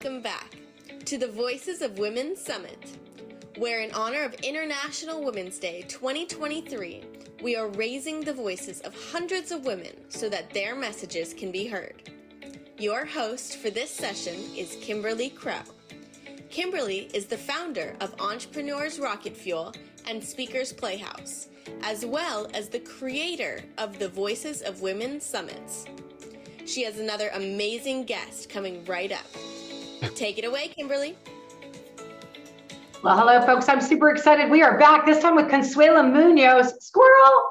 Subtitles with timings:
[0.00, 0.54] Welcome back
[1.06, 2.78] to the Voices of Women Summit,
[3.56, 7.02] where in honor of International Women's Day 2023,
[7.42, 11.66] we are raising the voices of hundreds of women so that their messages can be
[11.66, 12.12] heard.
[12.78, 15.64] Your host for this session is Kimberly Crow.
[16.48, 19.74] Kimberly is the founder of Entrepreneurs Rocket Fuel
[20.06, 21.48] and Speakers Playhouse,
[21.82, 25.86] as well as the creator of the Voices of Women Summits.
[26.66, 29.26] She has another amazing guest coming right up.
[30.14, 31.16] Take it away, Kimberly.
[33.02, 33.68] Well, hello, folks.
[33.68, 34.50] I'm super excited.
[34.50, 36.74] We are back this time with Consuela Munoz.
[36.84, 37.42] Squirrel.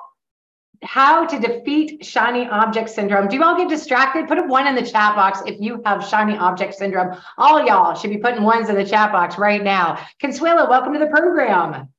[0.84, 3.28] How to defeat shiny object syndrome.
[3.28, 4.28] Do you all get distracted?
[4.28, 7.18] Put a one in the chat box if you have shiny object syndrome.
[7.38, 10.06] All y'all should be putting ones in the chat box right now.
[10.22, 11.90] Consuela, welcome to the program.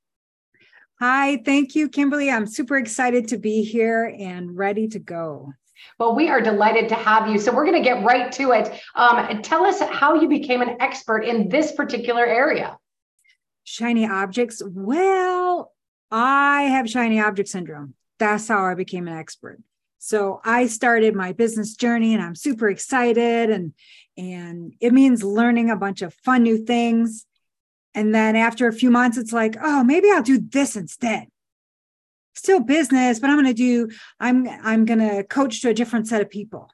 [1.01, 2.30] Hi, thank you, Kimberly.
[2.30, 5.53] I'm super excited to be here and ready to go.
[5.98, 7.38] Well, we are delighted to have you.
[7.38, 8.80] So we're going to get right to it.
[8.95, 12.78] Um, tell us how you became an expert in this particular area.
[13.64, 14.62] Shiny objects.
[14.64, 15.72] Well,
[16.11, 17.94] I have shiny object syndrome.
[18.19, 19.61] That's how I became an expert.
[19.98, 23.75] So I started my business journey and I'm super excited and
[24.16, 27.25] and it means learning a bunch of fun new things.
[27.94, 31.28] And then after a few months it's like, "Oh, maybe I'll do this instead."
[32.39, 33.89] Still business, but I'm going to do,
[34.20, 36.70] I'm, I'm going to coach to a different set of people.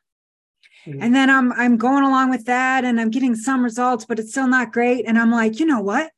[0.86, 1.02] Mm-hmm.
[1.02, 4.30] And then I'm, I'm going along with that and I'm getting some results, but it's
[4.30, 5.06] still not great.
[5.06, 6.10] And I'm like, you know what?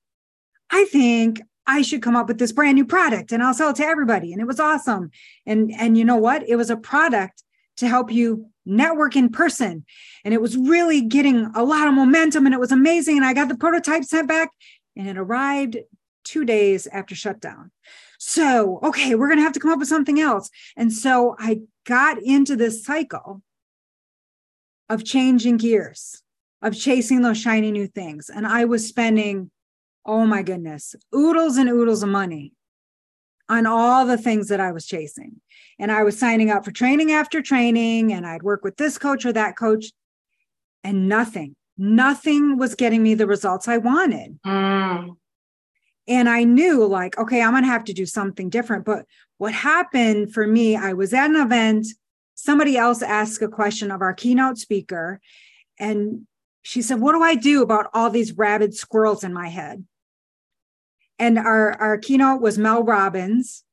[0.70, 3.76] I think I should come up with this brand new product and I'll sell it
[3.76, 4.32] to everybody.
[4.32, 5.10] And it was awesome.
[5.46, 6.48] And, and you know what?
[6.48, 7.42] It was a product
[7.78, 9.84] to help you network in person.
[10.24, 13.16] And it was really getting a lot of momentum and it was amazing.
[13.16, 14.50] And I got the prototype sent back
[14.96, 15.78] and it arrived
[16.24, 17.70] two days after shutdown.
[18.18, 20.50] So, okay, we're going to have to come up with something else.
[20.76, 23.42] And so I got into this cycle
[24.88, 26.22] of changing gears,
[26.62, 28.30] of chasing those shiny new things.
[28.30, 29.50] And I was spending,
[30.04, 32.52] oh my goodness, oodles and oodles of money
[33.48, 35.40] on all the things that I was chasing.
[35.78, 39.24] And I was signing up for training after training, and I'd work with this coach
[39.24, 39.92] or that coach,
[40.82, 44.38] and nothing, nothing was getting me the results I wanted.
[44.44, 45.16] Mm.
[46.08, 48.84] And I knew, like, okay, I'm going to have to do something different.
[48.84, 49.06] But
[49.38, 51.86] what happened for me, I was at an event,
[52.34, 55.20] somebody else asked a question of our keynote speaker,
[55.78, 56.26] and
[56.62, 59.84] she said, What do I do about all these rabid squirrels in my head?
[61.18, 63.64] And our, our keynote was Mel Robbins.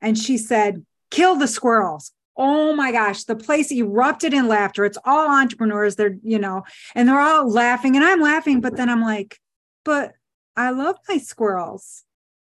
[0.00, 2.12] And she said, Kill the squirrels.
[2.36, 4.84] Oh my gosh, the place erupted in laughter.
[4.84, 5.96] It's all entrepreneurs.
[5.96, 7.94] They're, you know, and they're all laughing.
[7.94, 9.38] And I'm laughing, but then I'm like,
[9.84, 10.14] But
[10.56, 12.04] I love my squirrels.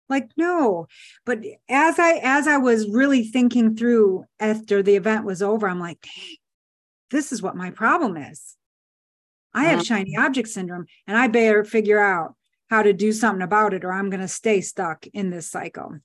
[0.08, 0.86] Like no,
[1.24, 5.80] but as I as I was really thinking through after the event was over, I'm
[5.80, 6.36] like, dang,
[7.10, 8.56] this is what my problem is.
[9.52, 9.84] I have uh-huh.
[9.84, 12.36] shiny object syndrome, and I better figure out
[12.70, 15.98] how to do something about it, or I'm going to stay stuck in this cycle.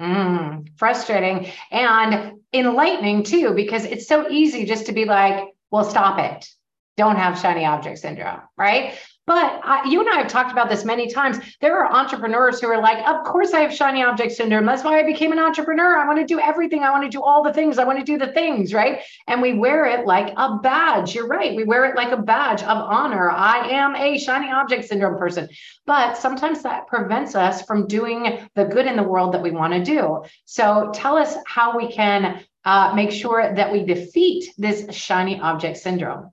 [0.00, 6.18] Mm, frustrating and enlightening too, because it's so easy just to be like, well, stop
[6.18, 6.48] it.
[6.96, 8.98] Don't have shiny object syndrome, right?
[9.26, 11.38] But I, you and I have talked about this many times.
[11.60, 14.66] There are entrepreneurs who are like, Of course, I have shiny object syndrome.
[14.66, 15.96] That's why I became an entrepreneur.
[15.96, 16.82] I want to do everything.
[16.82, 17.78] I want to do all the things.
[17.78, 19.00] I want to do the things, right?
[19.26, 21.14] And we wear it like a badge.
[21.14, 21.56] You're right.
[21.56, 23.30] We wear it like a badge of honor.
[23.30, 25.48] I am a shiny object syndrome person.
[25.86, 29.72] But sometimes that prevents us from doing the good in the world that we want
[29.72, 30.22] to do.
[30.44, 35.78] So tell us how we can uh, make sure that we defeat this shiny object
[35.78, 36.30] syndrome.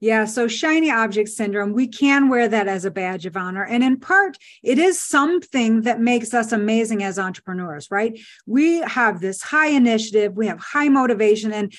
[0.00, 3.64] Yeah, so shiny object syndrome, we can wear that as a badge of honor.
[3.64, 8.18] And in part, it is something that makes us amazing as entrepreneurs, right?
[8.46, 11.72] We have this high initiative, we have high motivation, and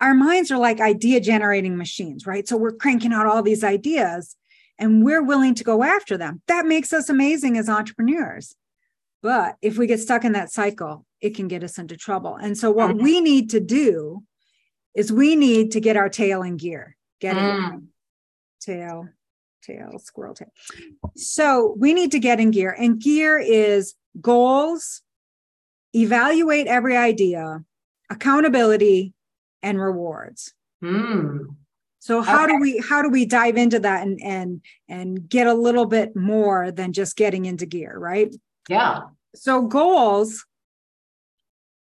[0.00, 2.46] our minds are like idea generating machines, right?
[2.46, 4.36] So we're cranking out all these ideas
[4.78, 6.42] and we're willing to go after them.
[6.48, 8.54] That makes us amazing as entrepreneurs.
[9.22, 12.36] But if we get stuck in that cycle, it can get us into trouble.
[12.36, 13.02] And so, what mm-hmm.
[13.02, 14.22] we need to do
[14.94, 17.86] is we need to get our tail in gear Get mm.
[18.60, 19.08] Tail,
[19.62, 20.52] tail, squirrel tail.
[21.16, 22.74] So we need to get in gear.
[22.78, 25.02] And gear is goals,
[25.94, 27.64] evaluate every idea,
[28.10, 29.14] accountability,
[29.62, 30.52] and rewards.
[30.82, 31.56] Mm.
[31.98, 32.52] So how okay.
[32.52, 36.14] do we how do we dive into that and and and get a little bit
[36.14, 38.34] more than just getting into gear, right?
[38.68, 39.02] Yeah.
[39.34, 40.44] So goals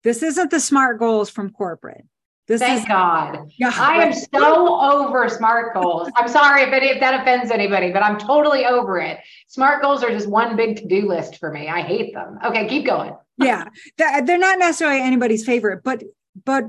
[0.03, 2.05] this isn't the smart goals from corporate.
[2.49, 3.51] This Thank is, God.
[3.57, 6.09] Yeah, I am so over SMART goals.
[6.15, 9.19] I'm sorry if, if that offends anybody, but I'm totally over it.
[9.47, 11.69] SMART goals are just one big to do list for me.
[11.69, 12.39] I hate them.
[12.43, 13.15] Okay, keep going.
[13.37, 13.65] yeah,
[13.97, 16.03] they're not necessarily anybody's favorite, but
[16.43, 16.63] but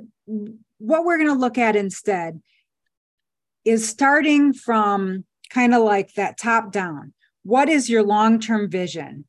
[0.77, 2.43] what we're going to look at instead
[3.65, 7.15] is starting from kind of like that top down.
[7.43, 9.25] What is your long term vision?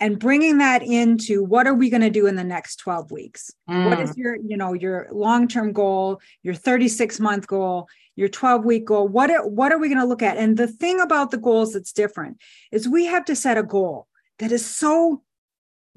[0.00, 3.50] And bringing that into what are we going to do in the next 12 weeks?
[3.68, 3.90] Mm.
[3.90, 8.64] What is your, you know, your long term goal, your 36 month goal, your 12
[8.64, 9.08] week goal?
[9.08, 10.36] What are, what are we going to look at?
[10.36, 12.38] And the thing about the goals that's different
[12.70, 14.06] is we have to set a goal
[14.38, 15.22] that is so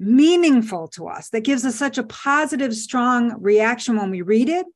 [0.00, 4.66] meaningful to us, that gives us such a positive, strong reaction when we read it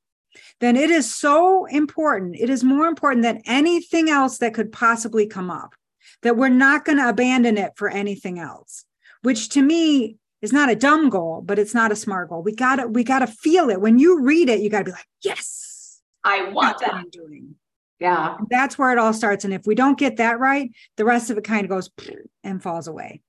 [0.60, 2.36] then it is so important.
[2.38, 5.74] It is more important than anything else that could possibly come up,
[6.22, 8.84] that we're not going to abandon it for anything else,
[9.26, 12.44] which to me is not a dumb goal, but it's not a smart goal.
[12.44, 13.80] We got to, we got to feel it.
[13.80, 16.94] When you read it, you got to be like, yes, I want that.
[16.94, 17.56] I'm doing.
[17.98, 18.36] Yeah.
[18.50, 19.44] That's where it all starts.
[19.44, 21.90] And if we don't get that right, the rest of it kind of goes
[22.44, 23.20] and falls away.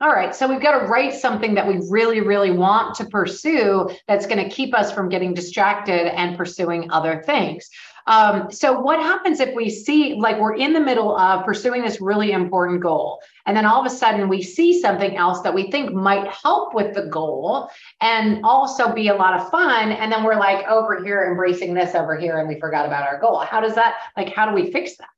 [0.00, 0.34] All right.
[0.34, 4.42] So we've got to write something that we really, really want to pursue that's going
[4.42, 7.70] to keep us from getting distracted and pursuing other things.
[8.06, 12.00] Um, so what happens if we see like we're in the middle of pursuing this
[12.00, 15.70] really important goal and then all of a sudden we see something else that we
[15.70, 17.68] think might help with the goal
[18.00, 21.96] and also be a lot of fun and then we're like over here embracing this
[21.96, 24.70] over here and we forgot about our goal how does that like how do we
[24.70, 25.08] fix that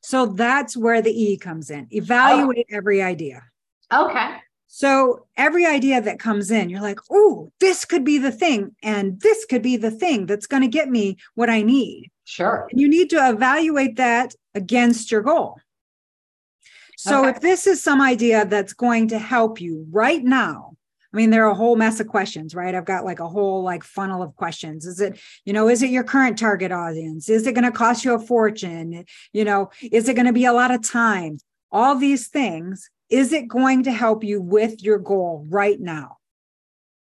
[0.00, 2.76] so that's where the e comes in evaluate oh.
[2.76, 3.42] every idea
[3.92, 4.36] Okay.
[4.66, 8.74] So every idea that comes in, you're like, oh, this could be the thing.
[8.82, 12.10] And this could be the thing that's going to get me what I need.
[12.28, 12.68] Sure.
[12.70, 15.56] And you need to evaluate that against your goal.
[16.98, 17.30] So okay.
[17.30, 20.74] if this is some idea that's going to help you right now,
[21.10, 22.74] I mean, there are a whole mess of questions, right?
[22.74, 24.84] I've got like a whole like funnel of questions.
[24.84, 27.30] Is it, you know, is it your current target audience?
[27.30, 29.06] Is it going to cost you a fortune?
[29.32, 31.38] You know, is it going to be a lot of time?
[31.72, 36.18] All these things is it going to help you with your goal right now?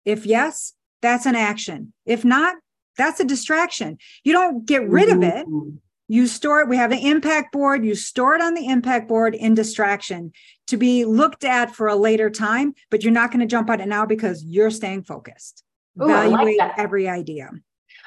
[0.05, 0.73] If yes,
[1.03, 1.93] that's an action.
[2.03, 2.55] If not,
[2.97, 3.97] that's a distraction.
[4.23, 5.47] You don't get rid of it.
[5.47, 5.77] Mm-hmm.
[6.07, 6.69] You store it.
[6.69, 7.85] We have an impact board.
[7.85, 10.33] You store it on the impact board in distraction
[10.67, 13.79] to be looked at for a later time, but you're not going to jump on
[13.79, 15.63] it now because you're staying focused.
[16.01, 17.51] Ooh, Evaluate like every idea.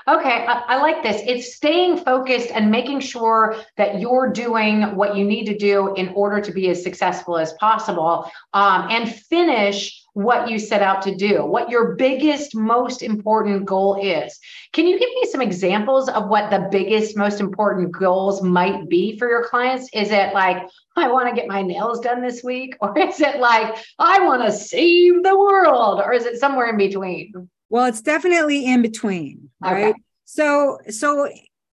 [0.08, 1.20] Okay, I, I, like this.
[1.26, 6.10] It's staying focused and making sure that you're doing what you need to do in
[6.10, 11.14] order to be as successful as possible um, and finish what you set out to
[11.14, 14.38] do, what your biggest, most important goal is.
[14.72, 19.18] Can you give me some examples of what the biggest, most important goals might be
[19.18, 19.90] for your clients?
[19.92, 22.78] Is it like, I want to get my nails done this week?
[22.80, 26.00] Or is it like, I want to save the world?
[26.00, 27.50] Or is it somewhere in between?
[27.68, 29.88] Well, it's definitely in between, right?
[29.88, 30.00] Okay.
[30.24, 31.28] So, so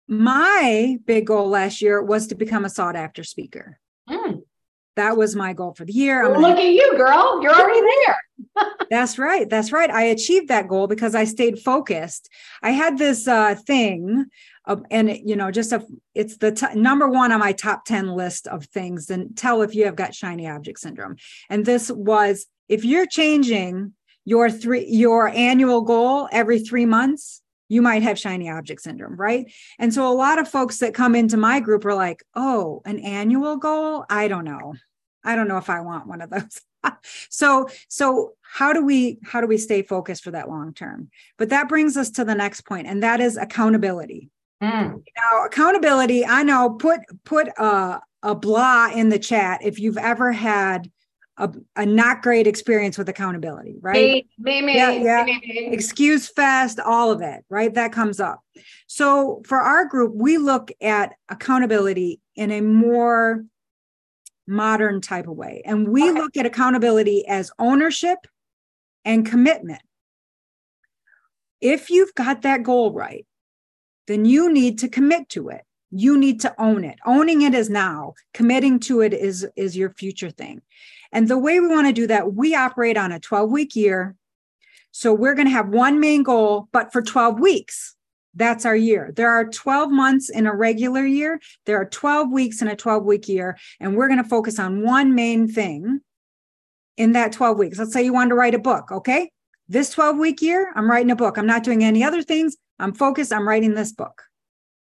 [0.09, 3.79] my big goal last year was to become a sought after speaker.
[4.11, 4.43] Mm.
[4.97, 6.29] That was my goal for the year.
[6.31, 7.41] Well, look at you, girl.
[7.43, 8.67] You're already there.
[8.91, 9.49] that's right.
[9.49, 9.91] That's right.
[9.91, 12.29] I achieved that goal because I stayed focused.
[12.63, 14.27] I had this uh, thing,
[14.67, 15.85] uh, and you know, just a,
[16.15, 19.09] it's the t- number one on my top 10 list of things.
[19.11, 21.17] And tell if you have got shiny object syndrome.
[21.49, 23.95] And this was if you're changing
[24.25, 27.42] your three your annual goal every three months
[27.73, 29.51] you might have shiny object syndrome right?
[29.79, 32.99] And so a lot of folks that come into my group are like oh an
[32.99, 34.05] annual goal?
[34.11, 34.75] I don't know.
[35.25, 36.61] I don't know if i want one of those.
[37.31, 41.11] So so how do we how do we stay focused for that long term?
[41.39, 44.31] But that brings us to the next point and that is accountability.
[44.61, 45.03] Mm.
[45.17, 50.31] now accountability i know put put a, a blah in the chat if you've ever
[50.31, 50.89] had
[51.43, 54.25] a, a not great experience with accountability, right?
[54.39, 55.25] Me, me, yeah, yeah.
[55.25, 55.69] Me, me.
[55.73, 57.75] Excuse fest, all of it, right?
[57.75, 58.41] That comes up.
[58.87, 63.45] So for our group, we look at accountability in a more
[64.47, 65.63] modern type of way.
[65.65, 66.21] And we okay.
[66.21, 68.19] look at accountability as ownership
[69.05, 69.83] and commitment.
[71.61, 73.27] If you've got that goal right,
[74.07, 77.69] then you need to commit to it you need to own it owning it is
[77.69, 80.63] now committing to it is is your future thing
[81.13, 84.17] and the way we want to do that, we operate on a 12 week year.
[84.91, 87.95] So we're going to have one main goal, but for 12 weeks.
[88.35, 89.13] That's our year.
[89.15, 91.39] There are 12 months in a regular year.
[91.67, 93.59] There are 12 weeks in a 12 week year.
[93.79, 96.01] And we're going to focus on one main thing
[96.97, 97.79] in that 12 weeks.
[97.79, 98.91] Let's say you want to write a book.
[98.91, 99.31] Okay.
[99.69, 101.37] This 12 week year, I'm writing a book.
[101.37, 102.57] I'm not doing any other things.
[102.79, 103.35] I'm focused.
[103.35, 104.23] I'm writing this book.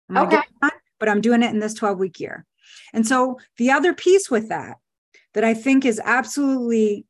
[0.09, 0.41] I'm okay.
[0.61, 2.45] On, but I'm doing it in this 12 week year.
[2.93, 4.77] And so the other piece with that
[5.33, 7.05] that I think is absolutely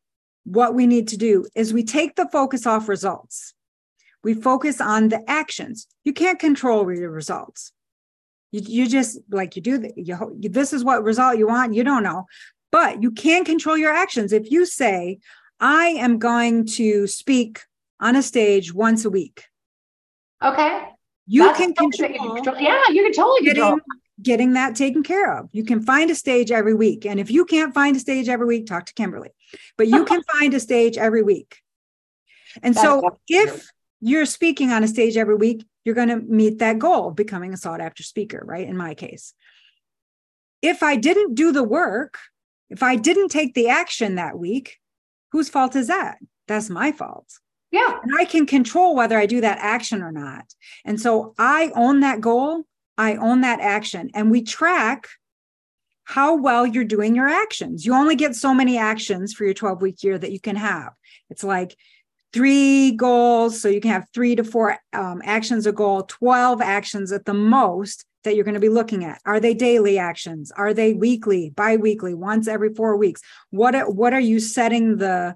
[0.46, 3.54] what we need to do is we take the focus off results.
[4.24, 5.88] We focus on the actions.
[6.04, 7.72] You can't control your results.
[8.52, 11.74] You, you just like you do the, you, this is what result you want.
[11.74, 12.26] You don't know,
[12.72, 14.32] but you can control your actions.
[14.32, 15.20] If you say,
[15.60, 17.62] I am going to speak
[18.00, 19.46] on a stage once a week.
[20.44, 20.84] Okay.
[21.26, 23.80] You That's can control, you control, Yeah, you can totally getting, control.
[24.24, 25.50] Getting that taken care of.
[25.52, 27.06] You can find a stage every week.
[27.06, 29.30] And if you can't find a stage every week, talk to Kimberly.
[29.78, 31.60] But you can find a stage every week.
[32.62, 36.60] And That's so if you're speaking on a stage every week, you're going to meet
[36.60, 38.68] that goal of becoming a sought after speaker, right?
[38.68, 39.34] In my case.
[40.62, 42.18] If I didn't do the work,
[42.70, 44.80] if I didn't take the action that week,
[45.32, 46.18] whose fault is that?
[46.48, 47.28] That's my fault.
[47.72, 48.00] Yeah.
[48.04, 50.46] And I can control whether I do that action or not.
[50.86, 52.66] And so I own that goal,
[52.98, 55.08] I own that action, and we track
[56.06, 57.86] how well you're doing your actions.
[57.86, 60.94] You only get so many actions for your 12 week year that you can have.
[61.30, 61.76] It's like
[62.34, 63.62] three goals.
[63.62, 67.34] So you can have three to four um, actions a goal, 12 actions at the
[67.34, 69.22] most that you're going to be looking at.
[69.26, 70.52] Are they daily actions?
[70.52, 73.22] Are they weekly, bi-weekly, once every four weeks?
[73.52, 75.36] What, what are you setting the,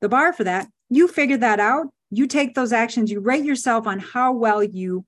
[0.00, 0.68] the bar for that?
[0.88, 1.88] You figure that out.
[2.10, 5.04] You take those actions, you rate yourself on how well you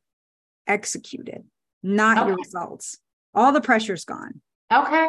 [0.67, 1.45] executed,
[1.83, 2.29] not okay.
[2.29, 2.99] your results.
[3.35, 4.41] All the pressure's gone.
[4.73, 5.09] Okay.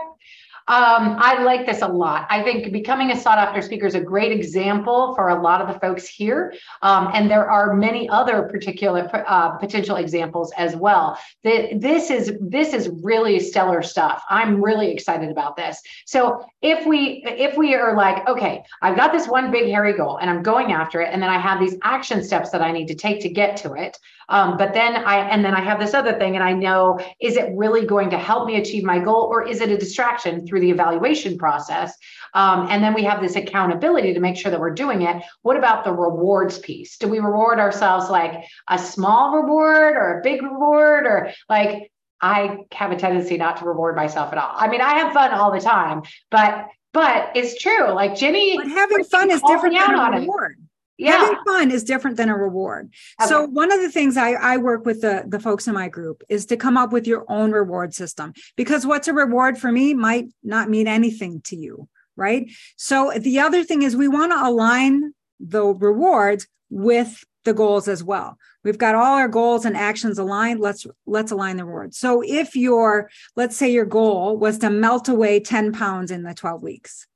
[0.67, 2.27] Um, I like this a lot.
[2.29, 5.73] I think becoming a sought after speaker is a great example for a lot of
[5.73, 6.53] the folks here.
[6.81, 11.17] Um, and there are many other particular uh, potential examples as well.
[11.43, 14.23] The, this is this is really stellar stuff.
[14.29, 15.81] I'm really excited about this.
[16.05, 20.17] So if we if we are like, okay, I've got this one big hairy goal
[20.17, 22.87] and I'm going after it, and then I have these action steps that I need
[22.87, 23.97] to take to get to it.
[24.29, 27.35] Um, but then I and then I have this other thing, and I know is
[27.35, 30.67] it really going to help me achieve my goal, or is it a distraction through
[30.67, 31.97] the evaluation process?
[32.33, 35.23] Um, and then we have this accountability to make sure that we're doing it.
[35.41, 36.97] What about the rewards piece?
[36.97, 41.91] Do we reward ourselves like a small reward or a big reward, or like
[42.21, 44.53] I have a tendency not to reward myself at all.
[44.55, 47.89] I mean, I have fun all the time, but but it's true.
[47.91, 50.57] Like Jenny, but having fun is different than a reward.
[51.05, 51.17] Yeah.
[51.17, 52.93] having fun is different than a reward.
[53.19, 53.29] Okay.
[53.29, 56.23] So one of the things I, I work with the, the folks in my group
[56.29, 59.93] is to come up with your own reward system because what's a reward for me
[59.93, 61.87] might not mean anything to you.
[62.15, 62.51] Right.
[62.75, 68.03] So the other thing is we want to align the rewards with the goals as
[68.03, 68.37] well.
[68.63, 70.59] We've got all our goals and actions aligned.
[70.59, 71.97] Let's let's align the rewards.
[71.97, 76.33] So if your let's say your goal was to melt away 10 pounds in the
[76.33, 77.07] 12 weeks.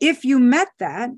[0.00, 1.10] If you met that,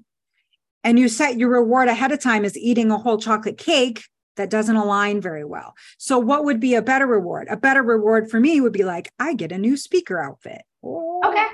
[0.85, 4.05] and you set your reward ahead of time as eating a whole chocolate cake
[4.37, 5.75] that doesn't align very well.
[5.99, 7.49] So, what would be a better reward?
[7.51, 10.63] A better reward for me would be like, I get a new speaker outfit.
[10.83, 11.21] Oh.
[11.27, 11.47] Okay.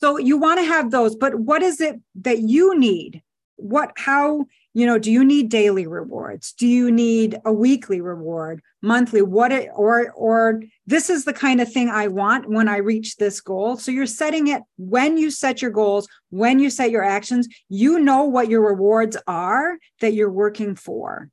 [0.00, 3.22] So, you want to have those, but what is it that you need?
[3.56, 4.46] What, how,
[4.78, 6.52] you know do you need daily rewards?
[6.52, 11.60] Do you need a weekly reward monthly what it, or or this is the kind
[11.60, 13.76] of thing i want when i reach this goal.
[13.76, 17.98] So you're setting it when you set your goals when you set your actions you
[17.98, 21.28] know what your rewards are that you're working for.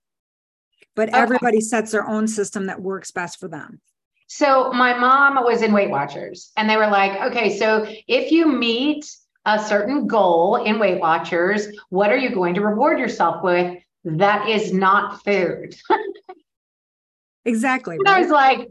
[0.95, 1.19] But okay.
[1.19, 3.79] everybody sets their own system that works best for them.
[4.27, 8.47] So my mom was in weight watchers and they were like okay so if you
[8.47, 9.05] meet
[9.45, 13.77] a certain goal in Weight Watchers, what are you going to reward yourself with?
[14.03, 15.75] That is not food.
[17.45, 17.95] exactly.
[17.95, 18.17] And right?
[18.17, 18.69] I was like,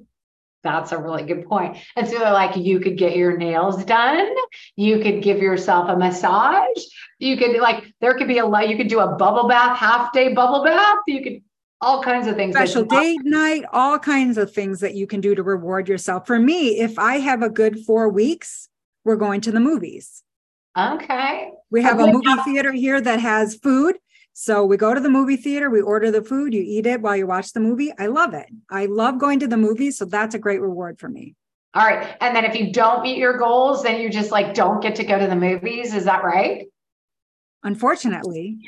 [0.65, 1.77] that's a really good point.
[1.95, 4.35] And so they're like, you could get your nails done.
[4.77, 6.83] You could give yourself a massage.
[7.19, 10.13] You could like, there could be a, lot, you could do a bubble bath, half
[10.13, 10.99] day bubble bath.
[11.07, 11.43] You could,
[11.81, 12.55] all kinds of things.
[12.55, 16.27] Special date night, all kinds of things that you can do to reward yourself.
[16.27, 18.69] For me, if I have a good four weeks,
[19.05, 20.24] we're going to the movies.
[20.77, 21.51] Okay.
[21.71, 22.11] We have okay.
[22.11, 23.97] a movie theater here that has food.
[24.33, 27.17] So we go to the movie theater, we order the food, you eat it while
[27.17, 27.93] you watch the movie.
[27.99, 28.47] I love it.
[28.69, 29.97] I love going to the movies.
[29.97, 31.37] So that's a great reward for me.
[31.75, 32.17] All right.
[32.21, 35.05] And then if you don't meet your goals, then you just like don't get to
[35.05, 35.95] go to the movies.
[35.95, 36.67] Is that right?
[37.63, 38.59] Unfortunately.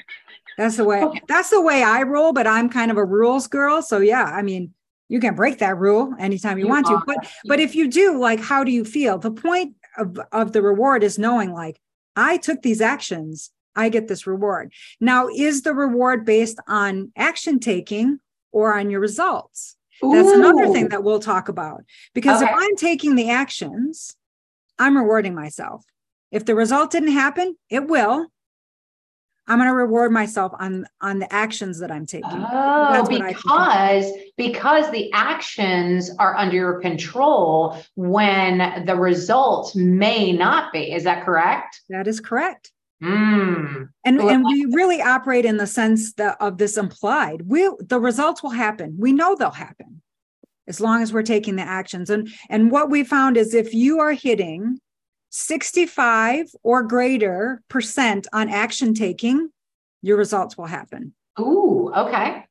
[0.57, 3.83] That's the way that's the way I roll, but I'm kind of a rules girl.
[3.83, 4.73] So yeah, I mean,
[5.09, 7.01] you can break that rule anytime you, you want are.
[7.01, 7.05] to.
[7.07, 9.19] But but if you do, like how do you feel?
[9.19, 11.79] The point of, of the reward is knowing like
[12.17, 14.73] I took these actions, I get this reward.
[15.01, 18.21] Now, is the reward based on action taking
[18.51, 19.77] or on your results?
[20.03, 20.13] Ooh.
[20.13, 21.85] That's another thing that we'll talk about.
[22.15, 22.51] Because okay.
[22.51, 24.17] if I'm taking the actions,
[24.79, 25.85] I'm rewarding myself.
[26.33, 28.27] If the result didn't happen, it will.
[29.49, 32.29] I'm going to reward myself on on the actions that I'm taking.
[32.31, 40.93] Oh, because because the actions are under your control when the results may not be.
[40.93, 41.81] Is that correct?
[41.89, 42.73] That is correct.
[43.03, 43.89] Mm.
[44.05, 47.43] And and we really operate in the sense that, of this implied.
[47.47, 48.97] We the results will happen.
[48.99, 50.03] We know they'll happen
[50.67, 52.11] as long as we're taking the actions.
[52.11, 54.81] And and what we found is if you are hitting
[55.37, 59.51] 65 or greater percent on action taking,
[60.01, 61.13] your results will happen.
[61.39, 62.47] Ooh, okay.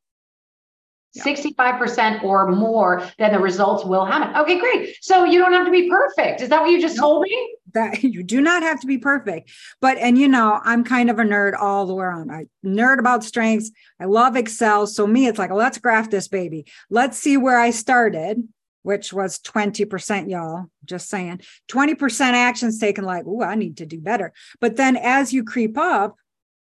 [1.17, 4.35] 65% or more, then the results will happen.
[4.35, 4.97] Okay, great.
[5.01, 6.41] So you don't have to be perfect.
[6.41, 7.55] Is that what you just told me?
[7.73, 9.49] That you do not have to be perfect.
[9.81, 12.31] But, and you know, I'm kind of a nerd all the way around.
[12.31, 13.71] I nerd about strengths.
[13.99, 14.85] I love Excel.
[14.85, 16.65] So me, it's like, let's graph this baby.
[16.91, 18.47] Let's see where I started,
[18.85, 20.67] which was 20%, y'all.
[20.85, 21.41] Just saying.
[21.69, 24.31] 20% actions taken, like, oh, I need to do better.
[24.61, 26.17] But then as you creep up,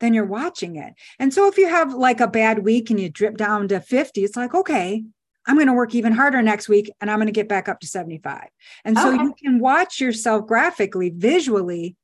[0.01, 0.95] then you're watching it.
[1.21, 4.25] And so if you have like a bad week and you drip down to 50,
[4.25, 5.05] it's like, okay,
[5.47, 7.79] I'm going to work even harder next week and I'm going to get back up
[7.81, 8.49] to 75.
[8.85, 9.23] And so okay.
[9.23, 11.95] you can watch yourself graphically, visually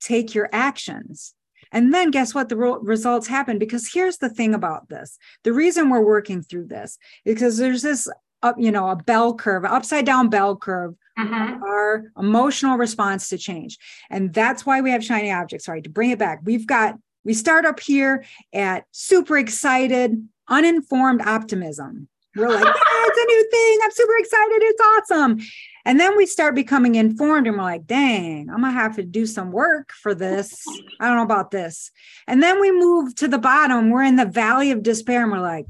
[0.00, 1.34] take your actions.
[1.70, 2.48] And then guess what?
[2.48, 5.16] The results happen because here's the thing about this.
[5.44, 8.08] The reason we're working through this is because there's this
[8.42, 11.64] up, you know, a bell curve, upside down bell curve Mm-hmm.
[11.64, 13.76] our emotional response to change.
[14.08, 15.64] And that's why we have shiny objects.
[15.66, 21.22] Sorry, to bring it back, we've got we start up here at super excited, uninformed
[21.22, 22.08] optimism.
[22.36, 23.78] We're like, yeah, it's a new thing.
[23.82, 24.62] I'm super excited.
[24.62, 25.40] It's awesome.
[25.84, 29.02] And then we start becoming informed and we're like, dang, I'm going to have to
[29.02, 30.64] do some work for this.
[31.00, 31.90] I don't know about this.
[32.26, 33.90] And then we move to the bottom.
[33.90, 35.66] We're in the valley of despair and we're like,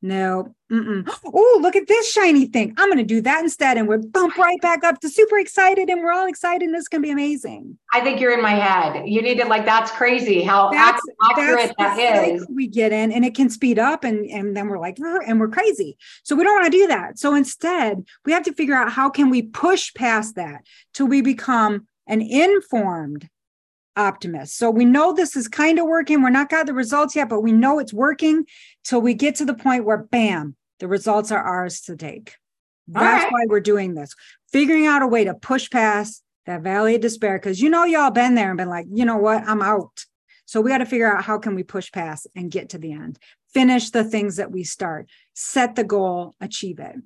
[0.00, 0.54] no.
[0.70, 2.74] Oh, look at this shiny thing.
[2.76, 3.78] I'm going to do that instead.
[3.78, 5.88] And we're bump right back up to super excited.
[5.88, 6.62] And we're all excited.
[6.62, 7.78] And this can be amazing.
[7.92, 9.08] I think you're in my head.
[9.08, 12.46] You need to like, that's crazy how that's, accurate that's that is.
[12.48, 15.48] We get in and it can speed up and, and then we're like, and we're
[15.48, 15.96] crazy.
[16.22, 17.18] So we don't want to do that.
[17.18, 21.22] So instead, we have to figure out how can we push past that till we
[21.22, 23.28] become an informed
[23.98, 24.56] optimist.
[24.56, 26.22] So we know this is kind of working.
[26.22, 28.44] We're not got the results yet, but we know it's working
[28.84, 32.34] till we get to the point where bam, the results are ours to take.
[32.86, 33.32] That's right.
[33.32, 34.14] why we're doing this.
[34.52, 38.10] Figuring out a way to push past that valley of despair because you know y'all
[38.10, 40.04] been there and been like, you know what, I'm out.
[40.46, 42.92] So we got to figure out how can we push past and get to the
[42.92, 43.18] end.
[43.52, 45.10] Finish the things that we start.
[45.34, 46.96] Set the goal, achieve it.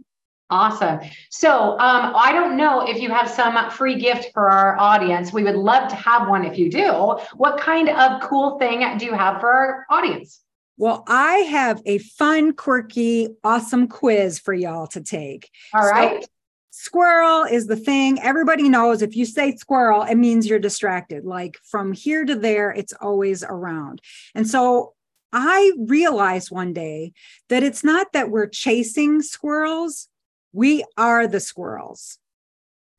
[0.53, 1.01] Awesome.
[1.31, 5.33] So um, I don't know if you have some free gift for our audience.
[5.33, 7.17] We would love to have one if you do.
[7.37, 10.43] What kind of cool thing do you have for our audience?
[10.77, 15.49] Well, I have a fun, quirky, awesome quiz for y'all to take.
[15.73, 16.23] All right.
[16.23, 16.29] So,
[16.71, 18.21] squirrel is the thing.
[18.21, 21.25] Everybody knows if you say squirrel, it means you're distracted.
[21.25, 24.03] Like from here to there, it's always around.
[24.35, 24.93] And so
[25.33, 27.15] I realized one day
[27.49, 30.09] that it's not that we're chasing squirrels,
[30.53, 32.19] we are the squirrels.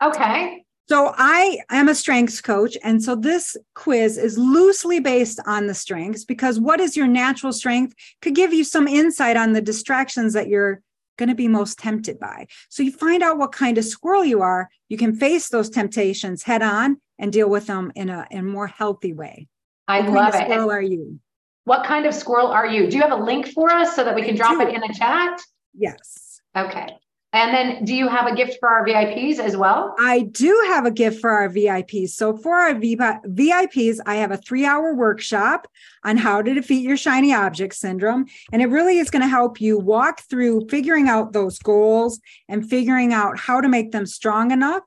[0.02, 0.64] Okay.
[0.90, 2.78] So I am a strengths coach.
[2.84, 7.54] And so this quiz is loosely based on the strengths because what is your natural
[7.54, 10.82] strength could give you some insight on the distractions that you're
[11.18, 12.48] going to be most tempted by.
[12.70, 16.44] So you find out what kind of squirrel you are, you can face those temptations
[16.44, 19.48] head on and deal with them in a, in a more healthy way.
[19.88, 20.46] I what love it.
[20.46, 21.20] Squirrel are you?
[21.66, 22.90] What kind of squirrel are you?
[22.90, 24.94] Do you have a link for us so that we can drop it in the
[24.98, 25.40] chat?
[25.74, 26.42] Yes.
[26.58, 26.90] Okay.
[27.34, 29.96] And then do you have a gift for our VIPs as well?
[29.98, 32.10] I do have a gift for our VIPs.
[32.10, 35.68] So for our VIPs, I have a three hour workshop
[36.04, 38.28] on how to defeat your shiny object syndrome.
[38.52, 42.70] And it really is going to help you walk through figuring out those goals and
[42.70, 44.84] figuring out how to make them strong enough.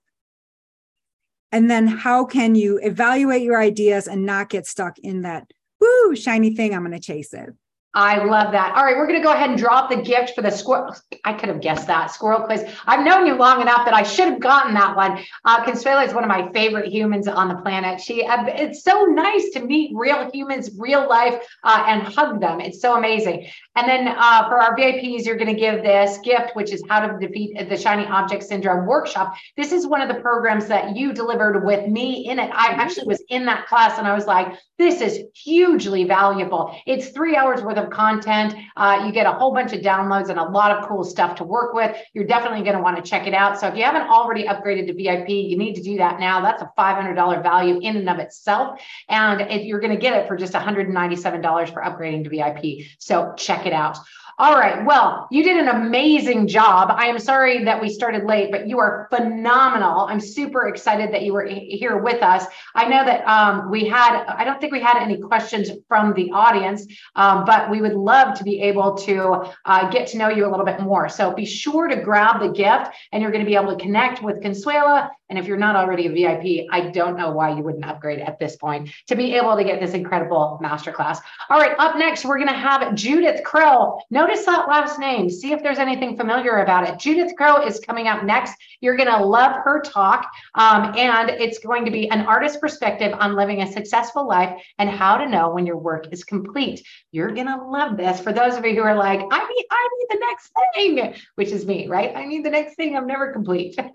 [1.50, 6.14] And then how can you evaluate your ideas and not get stuck in that, woo,
[6.14, 7.50] shiny thing, I'm going to chase it.
[7.96, 8.76] I love that.
[8.76, 10.94] All right, we're going to go ahead and drop the gift for the squirrel.
[11.24, 12.62] I could have guessed that squirrel quiz.
[12.87, 15.24] I've known you long enough that I should have gotten that one.
[15.46, 17.98] Uh, Consuela is one of my favorite humans on the planet.
[17.98, 22.61] She, uh, it's so nice to meet real humans, real life, uh, and hug them.
[22.61, 23.46] It's so amazing.
[23.76, 27.06] And then uh, for our VIPs, you're going to give this gift, which is how
[27.06, 29.35] to defeat the shiny object syndrome workshop.
[29.56, 32.50] This is one of the programs that you delivered with me in it.
[32.52, 36.78] I actually was in that class, and I was like, this is hugely valuable.
[36.87, 38.55] It's three hours worth of of content.
[38.77, 41.44] Uh, you get a whole bunch of downloads and a lot of cool stuff to
[41.44, 41.96] work with.
[42.12, 43.59] You're definitely going to want to check it out.
[43.59, 46.40] So if you haven't already upgraded to VIP, you need to do that now.
[46.40, 48.81] That's a $500 value in and of itself.
[49.09, 52.87] And if you're going to get it for just $197 for upgrading to VIP.
[52.99, 53.99] So check it out.
[54.38, 54.85] All right.
[54.85, 56.90] Well, you did an amazing job.
[56.90, 60.01] I am sorry that we started late, but you are phenomenal.
[60.01, 62.44] I'm super excited that you were here with us.
[62.75, 66.31] I know that um, we had, I don't think we had any questions from the
[66.33, 70.46] audience, um, but we would love to be able to uh, get to know you
[70.46, 71.09] a little bit more.
[71.09, 74.22] So be sure to grab the gift and you're going to be able to connect
[74.22, 75.09] with Consuela.
[75.29, 78.38] And if you're not already a VIP, I don't know why you wouldn't upgrade at
[78.38, 81.18] this point to be able to get this incredible masterclass.
[81.51, 81.75] All right.
[81.79, 84.01] Up next, we're going to have Judith Krill.
[84.11, 85.30] No notice that last name.
[85.30, 86.98] See if there's anything familiar about it.
[86.98, 88.54] Judith Crow is coming up next.
[88.80, 90.30] You're going to love her talk.
[90.54, 94.90] Um, and it's going to be an artist perspective on living a successful life and
[94.90, 96.84] how to know when your work is complete.
[97.12, 98.20] You're going to love this.
[98.20, 101.50] For those of you who are like, I need, I need the next thing, which
[101.50, 102.16] is me, right?
[102.16, 102.96] I need the next thing.
[102.96, 103.78] I'm never complete.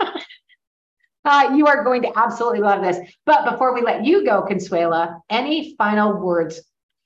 [1.23, 2.97] Uh, you are going to absolutely love this.
[3.27, 6.59] But before we let you go, Consuela, any final words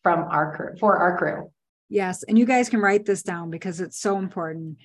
[0.03, 1.51] from our crew for our crew?
[1.89, 2.23] Yes.
[2.23, 4.77] And you guys can write this down because it's so important.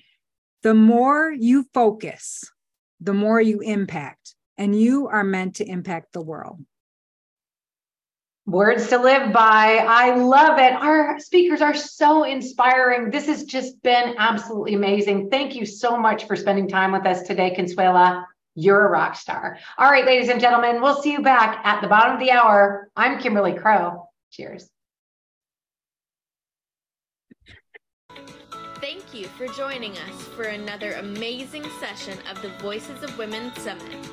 [0.63, 2.43] The more you focus,
[2.99, 6.63] the more you impact, and you are meant to impact the world.
[8.45, 9.77] Words to live by.
[9.87, 10.73] I love it.
[10.73, 13.09] Our speakers are so inspiring.
[13.09, 15.29] This has just been absolutely amazing.
[15.29, 18.25] Thank you so much for spending time with us today, Consuela.
[18.53, 19.57] You're a rock star.
[19.77, 22.89] All right, ladies and gentlemen, we'll see you back at the bottom of the hour.
[22.95, 24.09] I'm Kimberly Crow.
[24.31, 24.69] Cheers.
[28.91, 34.05] Thank you for joining us for another amazing session of the Voices of Women Summit,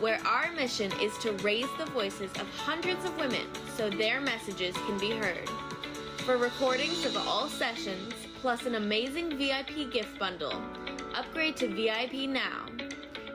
[0.00, 4.74] where our mission is to raise the voices of hundreds of women so their messages
[4.88, 5.48] can be heard.
[6.26, 10.60] For recordings of all sessions, plus an amazing VIP gift bundle,
[11.14, 12.66] upgrade to VIP now